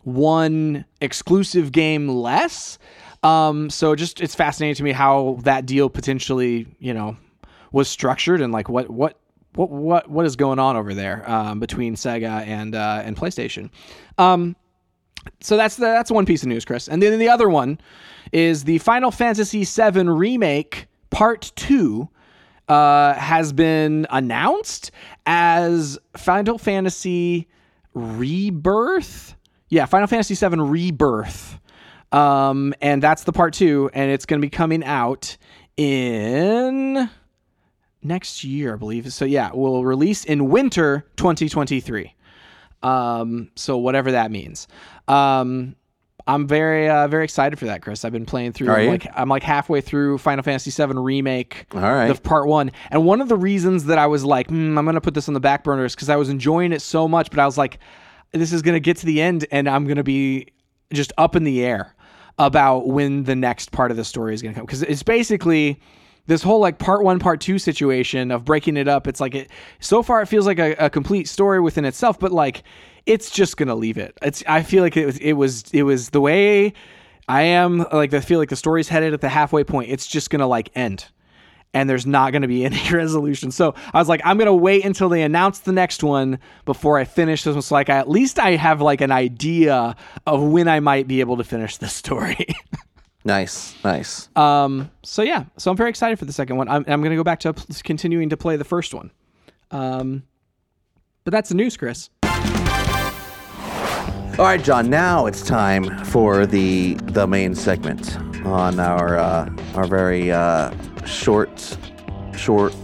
[0.02, 2.78] one exclusive game less.
[3.22, 7.16] Um, so just it's fascinating to me how that deal potentially you know
[7.72, 9.18] was structured and like what what
[9.54, 13.70] what what what is going on over there um, between Sega and uh, and PlayStation.
[14.18, 14.56] Um,
[15.40, 16.88] so that's the that's one piece of news, Chris.
[16.88, 17.80] And then the other one
[18.32, 22.08] is the Final Fantasy VII remake Part Two
[22.68, 24.90] uh, has been announced
[25.24, 27.48] as Final Fantasy
[27.94, 29.36] Rebirth.
[29.68, 31.58] Yeah, Final Fantasy VII Rebirth.
[32.12, 35.36] Um, and that's the part two, and it's going to be coming out
[35.76, 37.10] in
[38.02, 39.12] next year, I believe.
[39.12, 42.14] So yeah, we'll release in winter 2023.
[42.82, 44.68] Um, so whatever that means.
[45.08, 45.74] Um,
[46.28, 48.04] I'm very uh, very excited for that, Chris.
[48.04, 48.88] I've been playing through you?
[48.90, 51.66] like I'm like halfway through Final Fantasy VII remake.
[51.72, 52.08] All right.
[52.08, 55.00] The part one, and one of the reasons that I was like, hmm, I'm gonna
[55.00, 57.38] put this on the back burner is because I was enjoying it so much, but
[57.38, 57.78] I was like,
[58.32, 60.48] this is gonna get to the end, and I'm gonna be
[60.92, 61.94] just up in the air
[62.38, 65.80] about when the next part of the story is gonna come because it's basically
[66.26, 69.50] this whole like part one part two situation of breaking it up it's like it
[69.80, 72.62] so far it feels like a, a complete story within itself but like
[73.06, 76.10] it's just gonna leave it it's i feel like it was it was it was
[76.10, 76.72] the way
[77.28, 80.30] i am like i feel like the story's headed at the halfway point it's just
[80.30, 81.06] gonna like end
[81.74, 83.50] and there's not going to be any resolution.
[83.50, 86.98] So I was like, I'm going to wait until they announce the next one before
[86.98, 87.60] I finish this one.
[87.60, 89.94] So like, I, at least I have like an idea
[90.26, 92.46] of when I might be able to finish this story.
[93.26, 94.28] Nice, nice.
[94.36, 96.68] Um, so yeah, so I'm very excited for the second one.
[96.68, 99.10] I'm, I'm going to go back to continuing to play the first one.
[99.72, 100.22] Um,
[101.24, 102.08] but that's the news, Chris.
[104.38, 104.90] All right, John.
[104.90, 110.72] Now it's time for the the main segment on our uh, our very uh,
[111.06, 111.78] short
[112.36, 112.74] short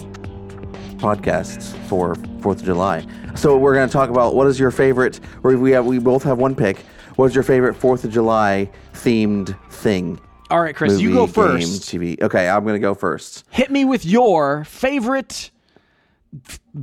[0.97, 3.07] podcasts for Fourth of July.
[3.35, 5.21] So we're going to talk about what is your favorite.
[5.43, 6.79] Or we have we both have one pick.
[7.17, 10.19] What is your favorite Fourth of July themed thing?
[10.49, 11.83] All right, Chris, you Movie, go game, first.
[11.83, 12.23] TV.
[12.23, 13.45] Okay, I'm going to go first.
[13.51, 15.51] Hit me with your favorite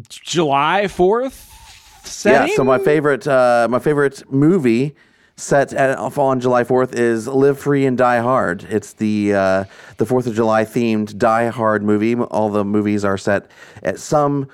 [0.10, 1.59] July 4th
[2.04, 2.50] setting.
[2.50, 2.56] Yeah.
[2.56, 4.96] So my favorite uh, my favorite movie
[5.36, 8.64] set at on July Fourth is Live Free and Die Hard.
[8.70, 9.64] It's the uh,
[9.98, 12.16] the Fourth of July themed Die Hard movie.
[12.16, 13.50] All the movies are set
[13.84, 14.48] at some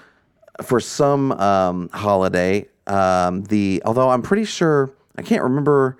[0.63, 2.67] for some um, holiday.
[2.87, 5.97] Um, the although I'm pretty sure I can't remember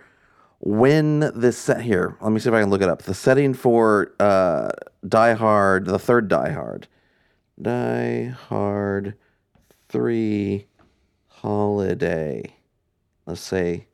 [0.59, 2.15] when this set here.
[2.21, 3.03] Let me see if I can look it up.
[3.03, 4.69] The setting for uh,
[5.07, 6.87] Die Hard, the third Die Hard,
[7.61, 9.15] Die Hard
[9.89, 10.67] three
[11.45, 12.55] holiday.
[13.27, 13.87] Let's say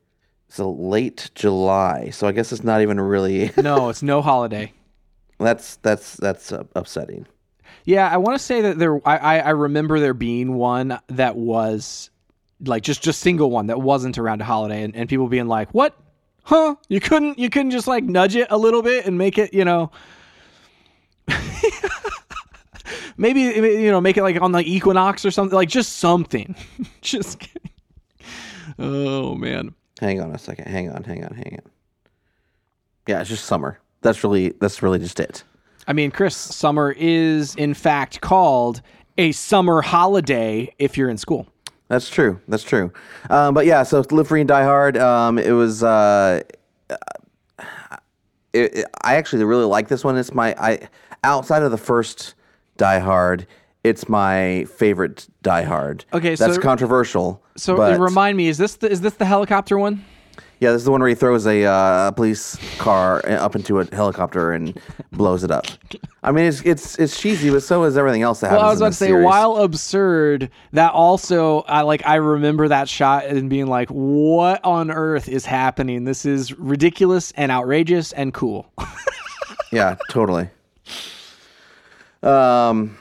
[0.48, 3.50] it's a late July, so I guess it's not even really.
[3.62, 4.72] no, it's no holiday.
[5.38, 7.26] that's that's that's uh, upsetting.
[7.84, 8.96] Yeah, I want to say that there.
[9.06, 12.10] I, I I remember there being one that was
[12.64, 15.72] like just just single one that wasn't around a holiday, and, and people being like,
[15.72, 15.94] "What?
[16.44, 16.76] Huh?
[16.88, 19.64] You couldn't you couldn't just like nudge it a little bit and make it you
[19.64, 19.90] know."
[23.16, 26.54] Maybe you know, make it like on the equinox or something, like just something.
[27.00, 27.70] just kidding.
[28.78, 29.74] Oh man.
[30.00, 30.66] Hang on a second.
[30.68, 31.04] Hang on.
[31.04, 31.34] Hang on.
[31.34, 31.70] Hang on.
[33.06, 33.78] Yeah, it's just summer.
[34.00, 35.44] That's really that's really just it.
[35.86, 38.80] I mean, Chris, summer is in fact called
[39.18, 41.46] a summer holiday if you're in school.
[41.88, 42.40] That's true.
[42.48, 42.92] That's true.
[43.28, 44.96] Um, but yeah, so Live Free and Die Hard.
[44.96, 45.82] Um, it was.
[45.82, 46.40] Uh,
[48.52, 50.16] it, it- I actually really like this one.
[50.16, 50.88] It's my I
[51.24, 52.34] outside of the first
[52.82, 53.46] Die Hard.
[53.84, 56.04] It's my favorite Die Hard.
[56.12, 57.40] Okay, that's so- controversial.
[57.56, 60.04] So but remind me, is this the, is this the helicopter one?
[60.58, 63.94] yeah, this is the one where he throws a uh, police car up into a
[63.94, 64.80] helicopter and
[65.12, 65.66] blows it up.
[66.24, 68.62] I mean, it's it's it's cheesy, but so is everything else that happens.
[68.62, 69.24] Well, I was in about to this say, series.
[69.26, 72.04] while absurd, that also I like.
[72.04, 76.02] I remember that shot and being like, "What on earth is happening?
[76.02, 78.72] This is ridiculous and outrageous and cool."
[79.72, 80.50] Yeah, totally.
[82.22, 82.96] Um.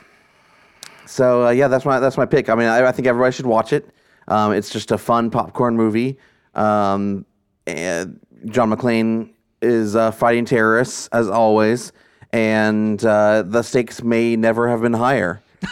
[1.06, 2.50] So uh, yeah, that's my that's my pick.
[2.50, 3.90] I mean, I, I think everybody should watch it.
[4.28, 6.18] Um, it's just a fun popcorn movie.
[6.56, 7.26] Um,
[7.68, 9.30] and John McClane
[9.62, 11.92] is uh, fighting terrorists as always,
[12.32, 15.42] and uh, the stakes may never have been higher.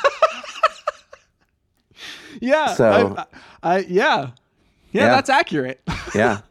[2.42, 2.74] yeah.
[2.74, 3.88] So- I, I, yeah.
[3.90, 4.32] yeah.
[4.92, 5.08] Yeah.
[5.10, 5.82] that's accurate.
[6.16, 6.42] Yeah.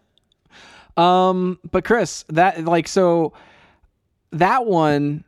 [0.97, 3.33] Um, but Chris, that like so
[4.31, 5.25] that one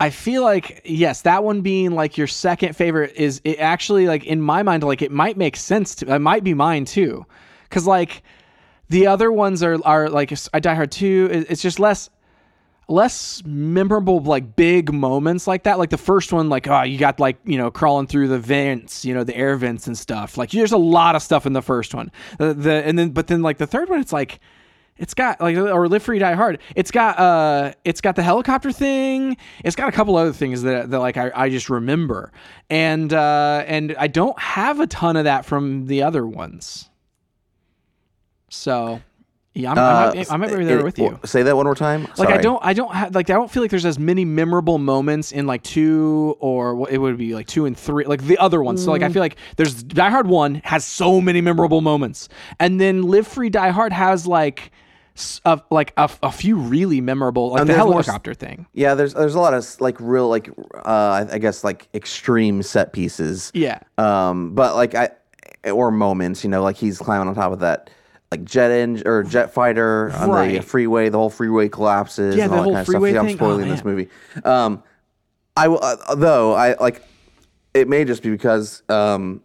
[0.00, 4.24] I feel like yes, that one being like your second favorite is it actually like
[4.24, 7.24] in my mind like it might make sense to it might be mine too.
[7.70, 8.22] Cuz like
[8.88, 12.10] the other ones are are like I Die Hard 2 it's just less
[12.88, 15.78] less memorable like big moments like that.
[15.78, 19.04] Like the first one like oh you got like you know crawling through the vents
[19.04, 20.36] you know the air vents and stuff.
[20.36, 22.10] Like there's a lot of stuff in the first one.
[22.38, 24.40] The, the and then but then like the third one it's like
[24.96, 26.60] it's got like or live free die hard.
[26.76, 29.36] It's got uh it's got the helicopter thing.
[29.64, 32.30] It's got a couple other things that, that like I, I just remember.
[32.70, 36.88] And uh and i don't have a ton of that from the other ones.
[38.48, 39.00] So
[39.56, 41.18] yeah i'm, Uh, I'm, I'm, right there it- with you.
[41.24, 42.06] Say that one more time.
[42.16, 44.78] like I don't, I don't have like I don't feel like there's as many memorable
[44.78, 48.38] moments in like two or what it would be like two and three, like the
[48.38, 48.82] other ones.
[48.84, 52.28] So like I feel like there's Die Hard one has so many memorable moments,
[52.60, 54.72] and then Live Free Die Hard has like
[55.70, 58.66] like a, a few really memorable, like And the there's more s- helicopter thing.
[58.72, 62.92] Yeah, there's there's a lot of like real like uh, I guess like extreme set
[62.92, 63.50] pieces.
[63.54, 65.10] Yeah, Um, but like I
[65.70, 67.90] or moments, you know, like he's climbing on top of that
[68.32, 71.08] like jet engine or jet fighter on the freeway.
[71.08, 72.34] The whole freeway collapses.
[72.36, 73.22] Yeah, and the all whole that kind of freeway stuff.
[73.22, 73.32] See, thing?
[73.34, 74.08] I'm spoiling Oh, this movie.
[74.44, 74.82] Um,
[75.56, 77.02] I will, uh, though I like
[77.72, 79.42] it may just be because um,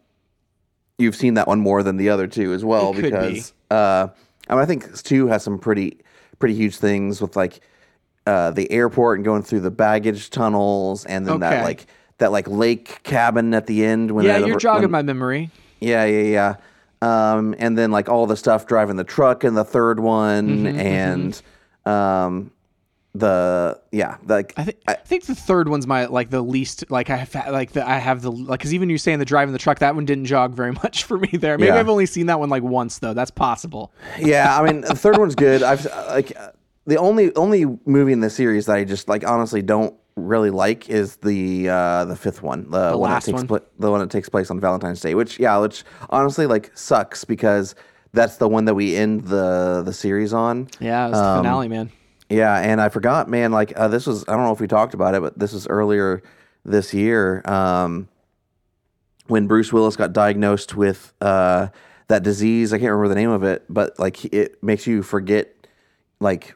[0.97, 2.93] you've seen that one more than the other two as well.
[2.93, 3.09] Could be.
[3.11, 4.07] because uh,
[4.49, 5.99] I mean, I think two has some pretty
[6.39, 7.59] pretty huge things with like
[8.25, 11.49] uh, the airport and going through the baggage tunnels, and then Okay.
[11.49, 11.85] that like
[12.17, 14.11] that like lake cabin at the end.
[14.11, 15.51] When Yeah, you're jogging when- my memory.
[15.79, 16.55] yeah, yeah, yeah.
[17.01, 20.79] Um, and then like all the stuff driving the truck in the third one, Mm-hmm,
[20.79, 21.41] and
[21.85, 22.51] um,
[23.15, 27.09] the yeah, like I think I think the third one's my like the least like
[27.09, 29.53] I have like the I have the like because even you saying the drive in
[29.53, 31.57] the truck that one didn't jog very much for me there.
[31.57, 31.79] Maybe Yeah.
[31.79, 33.13] I've only seen that one like once though.
[33.13, 33.91] That's possible.
[34.19, 34.59] yeah.
[34.59, 35.63] I mean, the third one's good.
[35.63, 36.51] I've like uh,
[36.85, 40.87] the only only movie in the series that I just like honestly don't really like
[40.89, 43.47] is the uh the fifth one, the, one last that takes one?
[43.47, 45.15] pla- the one that takes place on Valentine's Day.
[45.15, 47.73] Which yeah, which honestly like sucks because
[48.13, 50.67] that's the one that we end the the series on.
[50.79, 51.91] Yeah, it's the Um, finale, man.
[52.29, 53.51] Yeah, and I forgot, man.
[53.51, 55.67] Like uh, this was I don't know if we talked about it, but this was
[55.67, 56.21] earlier
[56.63, 58.07] this year um,
[59.27, 61.69] when Bruce Willis got diagnosed with uh,
[62.07, 62.71] that disease.
[62.71, 65.67] I can't remember the name of it, but like it makes you forget,
[66.19, 66.55] like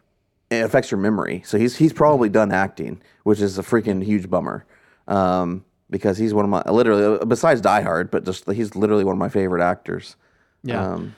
[0.51, 1.41] it affects your memory.
[1.45, 4.65] So he's he's probably done acting, which is a freaking huge bummer.
[5.07, 9.03] Um, because he's one of my literally uh, besides Die Hard, but just he's literally
[9.03, 10.15] one of my favorite actors.
[10.63, 10.93] Yeah.
[10.93, 11.15] Um,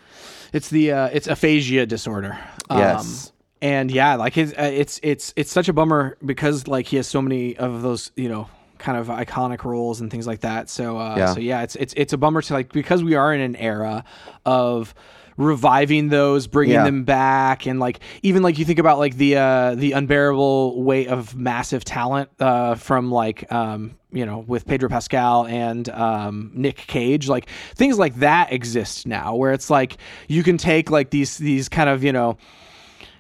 [0.54, 2.38] It's the uh, it's aphasia disorder.
[2.70, 3.32] Um, Yes.
[3.62, 7.08] And yeah, like it's, uh, it's it's it's such a bummer because like he has
[7.08, 10.70] so many of those you know kind of iconic roles and things like that.
[10.70, 11.34] So uh, Yeah.
[11.34, 14.04] so yeah, it's it's it's a bummer to like because we are in an era
[14.46, 14.94] of
[15.38, 16.84] reviving those bringing Yeah.
[16.84, 21.10] them back and like even like you think about like the uh the unbearable weight
[21.10, 26.78] of massive talent uh from like um you know with pedro pascal and um nick
[26.78, 29.98] cage like things like that exist now where it's like
[30.30, 32.38] you can take like these these kind of you know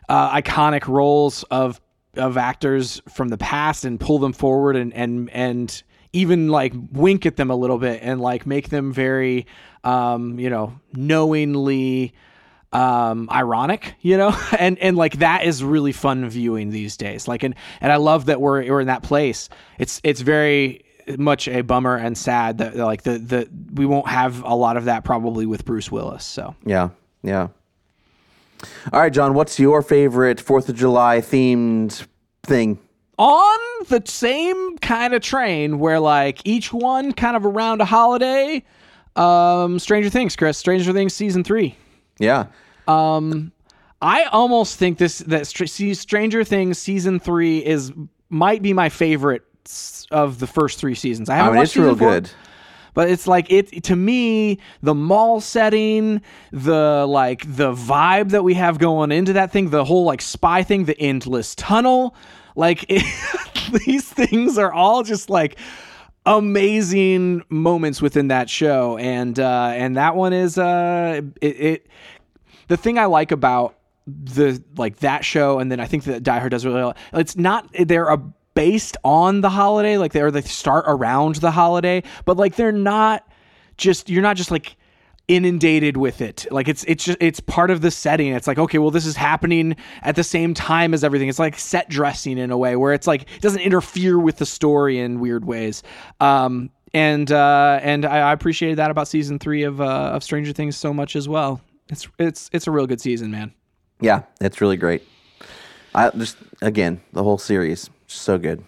[0.09, 1.81] uh, iconic roles of
[2.15, 7.25] of actors from the past and pull them forward and and and even like wink
[7.25, 9.45] at them a little bit and like make them very
[9.83, 12.13] um you know knowingly
[12.71, 14.35] um ironic you know?
[14.57, 17.27] And and like that is really fun viewing these days.
[17.27, 19.49] Like and and i love that we're we're in that place.
[19.77, 20.85] It's it's very
[21.17, 24.85] much a bummer and sad that like the the we won't have a lot of
[24.85, 26.55] that probably with bruce willis so.
[26.65, 26.89] Yeah,
[27.23, 27.49] yeah.
[28.93, 32.05] All right, John, what's your favorite Fourth of July themed
[32.43, 32.79] thing?
[33.17, 38.61] on the same kind of train where like each one kind of around a holiday
[39.15, 41.77] um stranger things chris stranger things season three
[42.19, 42.47] Yeah,
[44.01, 47.93] i almost think this that Str- stranger things season three is
[48.29, 49.43] might be my favorite
[50.11, 52.29] of the first three seasons i I haven't mean watched it's real four, good.
[52.95, 56.19] But it's like it to me the mall setting
[56.51, 60.63] the like the vibe that we have going into that thing the whole like spy
[60.63, 62.15] thing the endless tunnel
[62.55, 62.87] like
[63.85, 65.59] these things are all just like
[66.25, 71.87] amazing moments within that show and uh and that one is uh it, it
[72.67, 73.75] the thing I like about
[74.07, 76.95] the like that show, and then I think that Die Hard does really well.
[77.13, 78.21] It's not they're a,
[78.55, 83.27] based on the holiday, like they're they start around the holiday, but like they're not
[83.77, 84.75] just you're not just like
[85.27, 86.47] inundated with it.
[86.49, 88.33] Like it's it's just it's part of the setting.
[88.33, 91.29] It's like okay well this is happening at the same time as everything.
[91.29, 94.45] It's like set dressing in a way where it's like it doesn't interfere with the
[94.45, 95.83] story in weird ways.
[96.19, 100.53] Um and uh and i, I appreciated that about season three of uh of stranger
[100.53, 101.61] things so much as well.
[101.89, 103.53] It's it's it's a real good season man.
[103.99, 105.03] Yeah, it's really great.
[105.93, 108.63] I just again the whole series so good.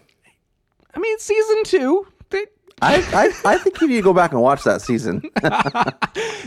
[0.94, 2.46] i mean season two they,
[2.82, 2.98] I,
[3.46, 5.24] I I think you need to go back and watch that season.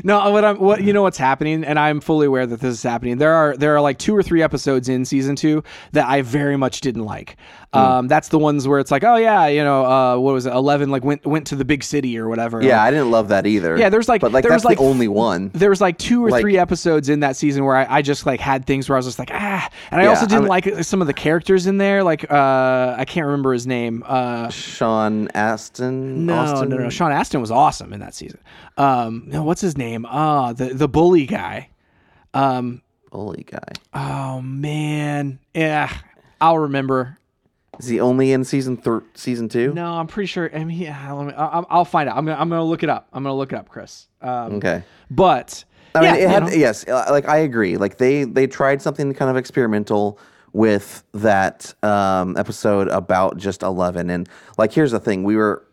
[0.03, 2.83] No, what I'm what you know what's happening, and I'm fully aware that this is
[2.83, 3.19] happening.
[3.19, 6.57] There are there are like two or three episodes in season two that I very
[6.57, 7.37] much didn't like.
[7.73, 7.79] Hmm.
[7.79, 10.53] Um, that's the ones where it's like, oh yeah, you know, uh, what was it?
[10.53, 12.61] Eleven like went went to the big city or whatever.
[12.61, 13.77] yeah, Like, I didn't love that either.
[13.79, 15.53] Yeah, there's like- but like there that's was, like, the only one.
[15.55, 18.27] there was like two or Like- three episodes in that season where I, I just
[18.27, 20.49] like had things where I was just like ah, and I Yeah, also didn't I'm-
[20.49, 22.03] like some of the characters in there.
[22.03, 24.03] Like uh, I can't remember his name.
[24.05, 26.27] Uh, Sean Aston.
[26.27, 26.71] no, Austin?
[26.71, 26.89] no, no.
[26.91, 28.41] Sean Astin was awesome in that season.
[28.79, 30.07] Um, no, what's his name?
[30.09, 31.69] Ah, the the bully guy.
[32.35, 33.73] Um, bully guy.
[33.95, 35.93] Oh man, yeah,
[36.41, 37.17] I'll remember.
[37.85, 39.73] Is he only in season thir- season two?
[39.75, 40.51] No, I'm pretty sure.
[40.55, 42.17] I mean, yeah, me, I, I'll find out.
[42.17, 43.09] I'm gonna, I'm gonna look it up.
[43.13, 44.07] I'm gonna look it up, Chris.
[44.21, 44.83] Um, Okay.
[45.11, 45.65] But
[45.95, 46.51] I mean, it had know.
[46.51, 47.77] yes, uh, like I agree.
[47.77, 50.19] Like they they tried something kind of experimental
[50.53, 54.29] with that um, episode about just Eleven, and
[54.59, 55.67] like here's the thing: we were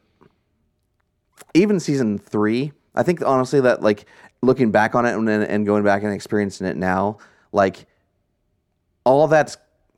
[1.53, 2.71] even season three.
[2.95, 4.05] I think honestly that like
[4.41, 7.17] looking back on it and, and going back and experiencing it now,
[7.51, 7.85] like
[9.03, 9.57] all that's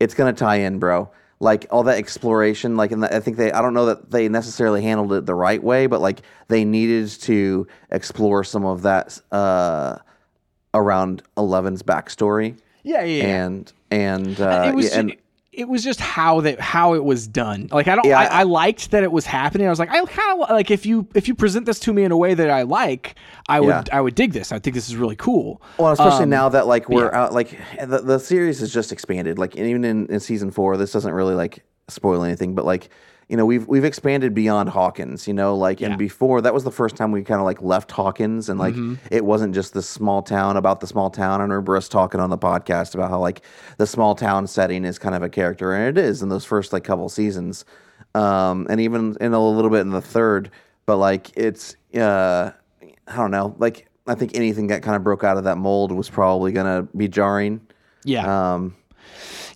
[0.00, 1.10] it's gonna tie in, bro.
[1.40, 4.82] Like all that exploration, like, and I think they, I don't know that they necessarily
[4.82, 9.98] handled it the right way, but like they needed to explore some of that uh,
[10.74, 13.44] around Eleven's backstory, Yeah, yeah, yeah.
[13.44, 15.16] and and uh, it was yeah, and
[15.58, 17.68] it was just how that how it was done.
[17.72, 19.66] Like I don't Yeah, I, I- liked that it was happening.
[19.66, 22.04] I was like I kind of like if you if you present this to me
[22.04, 23.16] in a way that I like,
[23.48, 23.84] I would Yeah.
[23.92, 24.52] I would dig this.
[24.52, 25.60] I think this is really cool.
[25.78, 29.38] Well, especially Um, now that like we're out, like the, the series has just expanded.
[29.38, 32.88] Like even in, in season four, this doesn't really like spoil anything, but like
[33.28, 35.28] you know we've we've expanded beyond Hawkins.
[35.28, 35.88] You know, like Yeah.
[35.88, 38.74] and before that was the first time we kind of like left Hawkins and like
[38.74, 38.94] Mm-hmm.
[39.10, 41.40] it wasn't just this small town about the small town.
[41.40, 43.42] I remember us talking on the podcast about how like
[43.76, 46.72] the small town setting is kind of a character, and it is in those first
[46.72, 47.64] like couple seasons,
[48.14, 50.50] um, and even in a little bit in the third.
[50.86, 52.52] But like it's uh,
[53.06, 55.92] I don't know, like I think anything that kind of broke out of that mold
[55.92, 57.60] was probably gonna be jarring.
[58.04, 58.54] Yeah.
[58.54, 58.74] Um,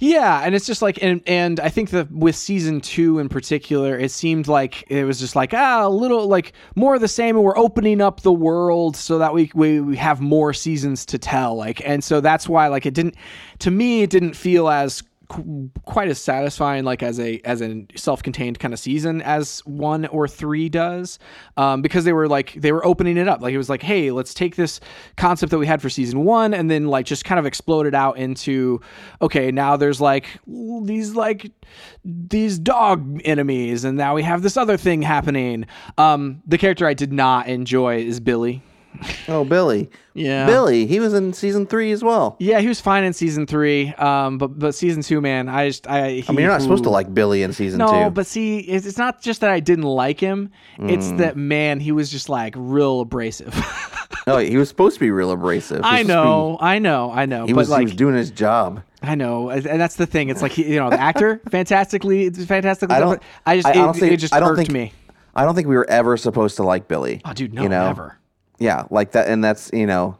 [0.01, 3.97] Yeah, and it's just like, and and I think that with season two in particular,
[3.97, 7.37] it seemed like it was just like ah, a little like more of the same,
[7.37, 11.19] and we're opening up the world so that we we, we have more seasons to
[11.19, 11.55] tell.
[11.55, 13.15] Like, and so that's why like it didn't,
[13.61, 17.87] to me, it didn't feel as qu- quite as satisfying like as a as a
[17.97, 21.19] self-contained kind of season as one or three does
[21.57, 23.41] um, because they were like they were opening it up.
[23.41, 24.81] Like it was like hey let's take this
[25.17, 27.95] concept that we had for season one and then like just kind of explode it
[27.95, 28.81] out into
[29.21, 31.51] okay now there's like these like
[32.05, 35.67] these dog enemies and now we have this other thing happening.
[35.99, 38.63] Um the character i did not enjoy is billy
[39.29, 39.91] oh, Billy.
[40.15, 40.47] Yeah.
[40.47, 40.87] Billy.
[40.87, 42.37] He was in season three as well.
[42.39, 45.89] yeah he was fine in season three um but but season two man i just
[45.89, 48.11] i I mean, you're not supposed to like Billy in season No, two.
[48.11, 50.51] but see, it's, it's not just that I didn't like him.
[50.79, 51.19] It's Mm.
[51.19, 53.55] that man, he was just like real abrasive.
[54.27, 55.81] no, he was supposed to be real abrasive.
[55.85, 57.47] I know, I know, I know.
[57.47, 58.83] he but was, like, he was doing his job.
[59.03, 60.29] I know, and and that's the thing.
[60.29, 62.95] It's like he, you know, the actor, fantastically, fantastically.
[62.95, 63.21] I don't.
[63.47, 64.93] I just, I it, honestly, it just I don't irked think, me.
[65.35, 67.21] I don't think we were ever supposed to like Billy.
[67.25, 67.87] Oh, dude, no, you know?
[67.87, 68.19] never.
[68.63, 70.17] Yeah, like that, and that's you know,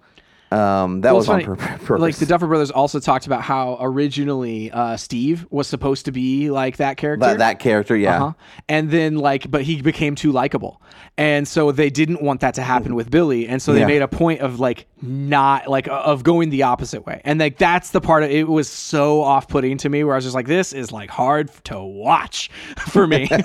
[0.51, 2.01] um, that Well, was it's on purpose.
[2.01, 6.51] Like the Duffer Brothers also talked about how originally uh, Steve was supposed to be
[6.51, 7.27] like that character.
[7.27, 8.17] that, that character, yeah.
[8.17, 8.33] Uh-huh.
[8.69, 10.83] And then like, but he became too likable,
[11.17, 13.87] and so they didn't want that to happen with Billy, and so they Yeah.
[13.87, 17.91] made a point of like not like of going the opposite way, and like that's
[17.91, 20.47] the part of it was so off putting to me where I was just like,
[20.49, 22.51] this is like hard to watch
[22.91, 23.29] for me.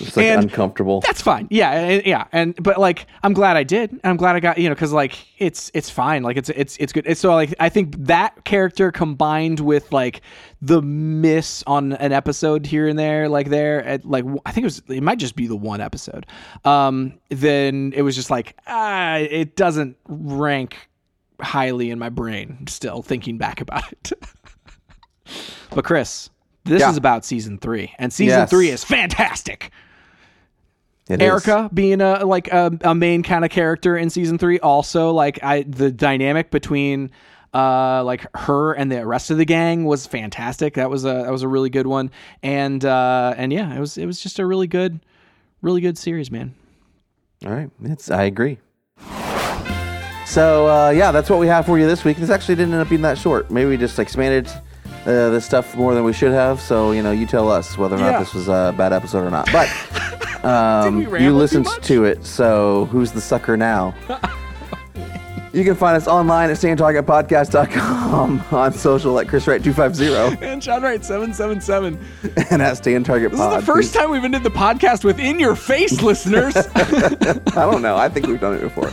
[0.00, 1.00] It's like and- uncomfortable.
[1.00, 1.46] that's fine.
[1.50, 3.98] Yeah, and, yeah, and but like I'm glad I did.
[4.04, 6.22] I'm glad I got you know because like it's it's fine.
[6.22, 7.04] Like it's it's it's good.
[7.06, 10.22] It's, so like I think that character combined with like
[10.60, 14.66] the miss on an episode here and there, like there at like I think it
[14.66, 16.26] was it might just be the one episode.
[16.64, 20.88] Um, then it was just like ah, it doesn't rank
[21.40, 22.66] highly in my brain.
[22.68, 24.12] Still thinking back about it.
[25.74, 26.30] but Chris.
[26.64, 26.90] This Yeah.
[26.90, 28.50] is about season three, and season Yes.
[28.50, 29.72] three is fantastic.
[31.08, 31.28] It is.
[31.28, 34.58] Erica being a like a, a main kind of character in season three.
[34.60, 37.10] Also, like I the dynamic between
[37.54, 40.74] uh like her and the rest of the gang was fantastic.
[40.74, 42.10] That was a that was a really good one.
[42.42, 45.00] And uh and yeah, it was it was just a really good
[45.60, 46.54] really good series, man.
[47.44, 48.58] All right, it's I agree.
[50.24, 52.16] So uh, yeah, that's what we have for you this week.
[52.16, 53.50] This actually didn't end up being that short.
[53.50, 54.48] Maybe we just expanded
[55.04, 56.58] uh, this stuff more than we should have.
[56.60, 58.12] So you know, you tell us whether or Yeah.
[58.12, 59.46] not this was a bad episode or not.
[59.52, 59.68] But
[60.44, 63.94] um, you listened to it, so who's the sucker now?
[65.52, 70.82] you can find us online at stayontargetpodcast.com on social at Chris Wright 250 And John
[70.82, 71.98] Wright seven seven seven.
[72.50, 75.54] and at Target This is the first time we've ended the podcast with in your
[75.54, 76.56] face, listeners.
[76.56, 77.96] I don't know.
[77.96, 78.88] I think we've done it before.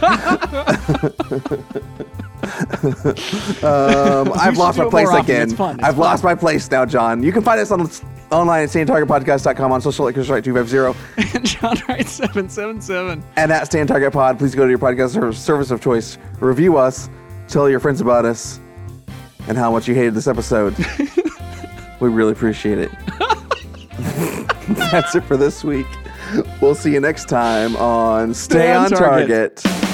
[3.64, 5.43] um, I've lost my place again.
[5.43, 5.76] It's fun.
[5.76, 6.04] It's I've fun.
[6.04, 7.24] lost my place now, John.
[7.24, 7.89] You can find us on
[8.32, 13.24] online at StayOnTargetPodcast.com on social at Chris Wright 250 and John Wright seven seven seven.
[13.36, 14.38] and at Stay on Target Pod.
[14.38, 17.10] Please go to your podcast service of choice, review us,
[17.48, 18.60] tell your friends about us,
[19.48, 20.76] and how much you hated this episode.
[22.00, 22.92] we really appreciate it.
[24.70, 25.88] That's it for this week.
[26.62, 29.56] We'll see you next time on Stay, Stay on on Target.
[29.58, 29.89] target.